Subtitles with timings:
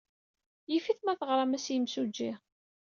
[0.71, 2.31] Yif-it ma teɣram-as i yimsujji.